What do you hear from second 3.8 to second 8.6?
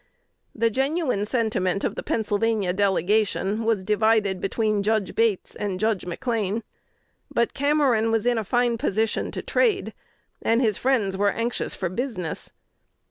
divided between Judge Bates and Judge McLean. But Cameron was in a